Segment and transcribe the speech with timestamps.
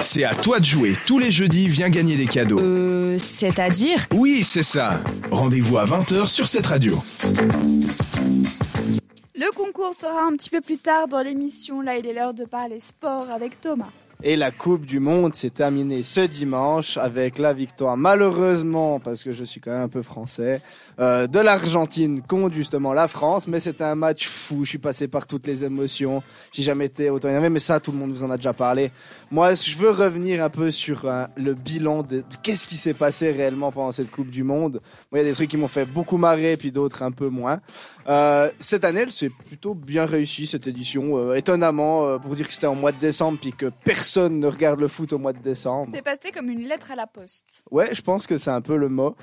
[0.00, 0.96] C'est à toi de jouer.
[1.06, 2.58] Tous les jeudis, viens gagner des cadeaux.
[2.60, 5.00] Euh, c'est-à-dire Oui, c'est ça.
[5.30, 6.96] Rendez-vous à 20h sur cette radio.
[9.34, 11.82] Le concours sera un petit peu plus tard dans l'émission.
[11.82, 13.90] Là, il est l'heure de parler sport avec Thomas.
[14.26, 19.32] Et la Coupe du Monde s'est terminée ce dimanche avec la victoire, malheureusement, parce que
[19.32, 20.62] je suis quand même un peu français,
[20.98, 23.46] euh, de l'Argentine contre justement la France.
[23.46, 24.64] Mais c'était un match fou.
[24.64, 26.22] Je suis passé par toutes les émotions.
[26.52, 28.92] J'ai jamais été autant énervé, mais ça, tout le monde vous en a déjà parlé.
[29.30, 33.30] Moi, je veux revenir un peu sur euh, le bilan de, qu'est-ce qui s'est passé
[33.30, 34.80] réellement pendant cette Coupe du Monde.
[35.12, 37.60] Il y a des trucs qui m'ont fait beaucoup marrer, puis d'autres un peu moins.
[38.08, 41.34] Euh, cette année, elle s'est plutôt bien réussie cette édition.
[41.34, 44.88] Étonnamment, pour dire que c'était en mois de décembre, puis que personne ne regarde le
[44.88, 45.90] foot au mois de décembre.
[45.94, 47.64] C'est passé comme une lettre à la poste.
[47.70, 49.16] Ouais, je pense que c'est un peu le mot.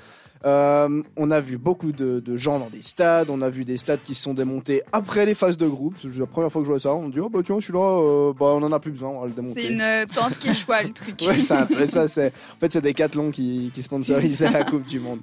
[0.44, 3.78] Euh, on a vu beaucoup de, de gens dans des stades, on a vu des
[3.78, 5.94] stades qui se sont démontés après les phases de groupe.
[6.02, 6.92] C'est la première fois que je vois ça.
[6.94, 9.26] On dit, oh bah tiens, celui-là, euh, bah, on en a plus besoin, on va
[9.26, 9.62] le démonter.
[9.62, 11.20] C'est une euh, tante qui échoue le truc.
[11.26, 12.08] Ouais, c'est un peu ça.
[12.08, 15.20] C'est en fait c'est Decathlon qui qui sponsorisait la Coupe du Monde.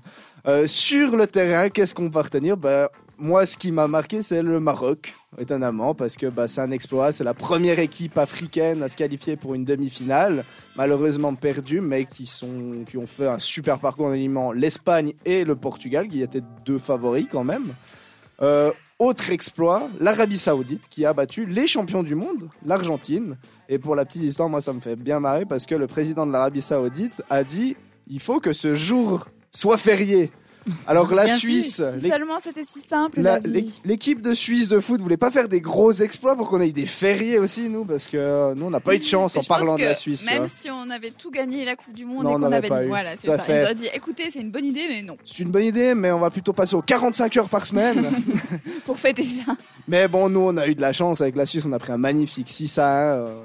[0.48, 2.56] Euh, sur le terrain, qu'est-ce qu'on va retenir?
[2.56, 6.72] Bah moi, ce qui m'a marqué, c'est le Maroc, étonnamment, parce que bah, c'est un
[6.72, 7.12] exploit.
[7.12, 12.26] C'est la première équipe africaine à se qualifier pour une demi-finale, malheureusement perdue, mais qui
[12.26, 16.44] sont qui ont fait un super parcours en éliminant l'Espagne et le Portugal, qui étaient
[16.66, 17.74] deux favoris quand même.
[18.42, 23.38] Euh, autre exploit, l'Arabie Saoudite qui a battu les champions du monde, l'Argentine.
[23.68, 26.26] Et pour la petite histoire, moi ça me fait bien marrer parce que le président
[26.26, 27.76] de l'Arabie Saoudite a dit
[28.08, 30.32] il faut que ce jour soit férié.
[30.88, 31.40] Alors la Bien vu.
[31.40, 33.22] Suisse, Si seulement c'était si simple.
[33.22, 33.52] la- la vie.
[33.52, 36.72] l'é- l'équipe de Suisse de foot voulait pas faire des gros exploits pour qu'on ait
[36.72, 39.40] des fériés aussi nous parce que euh, nous on n'a pas eu de chance Mais
[39.40, 40.20] en je pense parlant de que la Suisse.
[40.20, 42.50] tu Même si on avait tout gagné la Coupe du Monde Non, et on qu'on
[42.50, 42.90] n'avait avait pas dit, eu.
[42.90, 43.44] voilà, c'est Ça ça.
[43.44, 45.18] fait- Ils ont dit, écoutez, c'est une bonne idée, mais non.
[45.26, 48.06] C'est une bonne idée, mais on va plutôt passer aux 45 heures par semaine.
[48.86, 49.54] Pour fêter ça.
[49.88, 51.66] mais bon, nous, on a eu de la chance avec la Suisse.
[51.68, 53.18] On a pris un magnifique 6 à 1.
[53.18, 53.42] euh,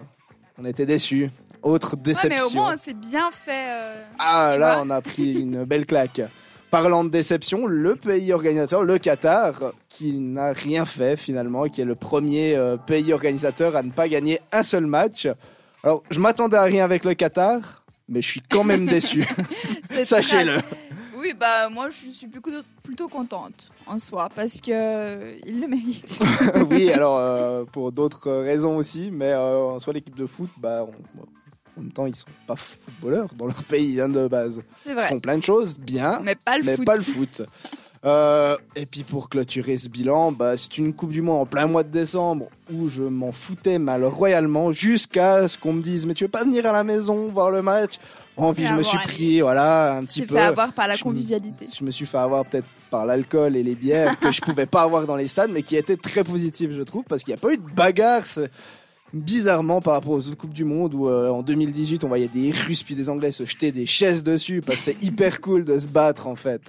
[0.60, 1.30] on était déçus.
[1.62, 2.28] Autre Ouais, déception.
[2.30, 3.64] mais au moins, c'est bien fait.
[3.68, 4.84] euh, ah, tu là, vois.
[4.84, 6.20] on a pris une belle claque.
[6.70, 11.84] Parlant de déception, le pays organisateur, le Qatar, qui n'a rien fait finalement, qui est
[11.84, 15.28] le premier euh, pays organisateur à ne pas gagner un seul match.
[15.84, 19.24] Alors, je m'attendais à rien avec le Qatar, mais je suis quand même déçu.
[20.02, 20.58] Sachez-le.
[21.16, 22.50] Oui, bah moi je suis plutôt,
[22.82, 26.20] plutôt contente en soi parce que euh, il le mérite.
[26.70, 30.84] oui, alors euh, pour d'autres raisons aussi, mais euh, en soi l'équipe de foot, bah,
[30.86, 31.22] on-
[31.76, 34.62] en même temps ils sont pas footballeurs dans leur pays hein, de base.
[34.82, 35.08] C'est Ils vrai.
[35.08, 36.84] font plein de choses bien, Mais pas le mais foot.
[36.86, 37.42] pas le foot.
[38.06, 41.66] Euh, et puis pour clôturer ce bilan, bah, c'est une Coupe du Monde en plein
[41.66, 46.12] mois de décembre où je m'en foutais mal royalement jusqu'à ce qu'on me dise mais
[46.12, 47.92] tu veux pas venir à la maison voir le match?
[48.36, 50.34] Bon, puis je me suis pris voilà un petit peu.
[50.34, 51.66] fait avoir par la je me- convivialité.
[51.74, 54.82] Je me suis fait avoir peut-être par l'alcool et les bières que je pouvais pas
[54.82, 57.40] avoir dans les stades, mais qui étaient très positifs, je trouve, parce qu'il n'y a
[57.40, 58.24] pas eu de bagarre.
[59.14, 62.50] Bizarrement, par rapport aux autres Coupes du Monde, où euh, en 2018, on voyait des
[62.50, 65.78] Russes puis des Anglais se jeter des chaises dessus, parce que c'est hyper cool de
[65.78, 66.60] se battre, en fait.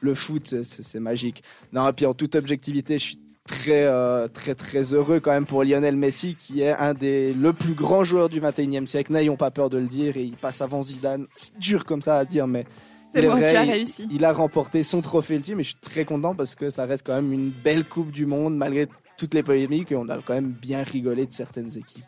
[0.00, 1.42] Le foot, c'est- magique.
[1.72, 5.44] Non, et puis en toute objectivité, je suis très, euh, très, très heureux quand même
[5.46, 9.12] pour Lionel Messi, qui est un des le plus grand joueur du 21e siècle.
[9.12, 11.26] N'ayons pas peur de le dire, et il passe avant Zidane.
[11.34, 12.64] C'est dur comme ça à dire, mais
[13.12, 14.08] C'est il bon, vrai, tu as il- réussi.
[14.12, 17.04] il a remporté son trophée ultime et je suis très content parce que ça reste
[17.04, 18.86] quand même une belle Coupe du Monde malgré
[19.18, 22.04] toutes les polémiques et on a quand même bien rigolé de certaines équipes.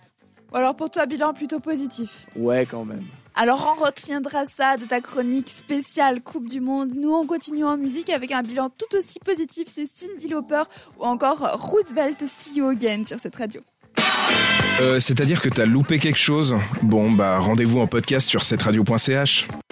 [0.52, 2.26] Ou alors pour toi, bilan plutôt positif.
[2.34, 3.04] Ouais, quand même.
[3.34, 6.92] Alors on retiendra ça de ta chronique spéciale Coupe du Monde.
[6.96, 10.64] Nous on continue en musique avec un bilan tout aussi positif, c'est Cindy Lauper
[10.98, 13.60] ou encore Roosevelt See You Again sur cette radio.
[14.80, 16.56] Euh, C'est-à-dire que t'as loupé quelque chose?
[16.82, 19.46] Bon, bah rendez-vous en podcast sur cetteradio.ch.